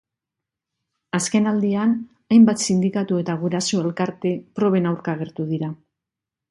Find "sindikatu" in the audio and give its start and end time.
2.67-3.21